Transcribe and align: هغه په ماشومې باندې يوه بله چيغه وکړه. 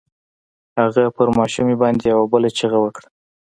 هغه 0.79 1.03
په 1.15 1.23
ماشومې 1.39 1.75
باندې 1.81 2.05
يوه 2.13 2.25
بله 2.31 2.49
چيغه 2.57 2.77
وکړه. 2.81 3.07